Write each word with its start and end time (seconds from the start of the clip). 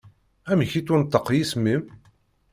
Amek 0.51 0.71
yettwanṭaq 0.73 1.25
yisem-im? 1.31 1.83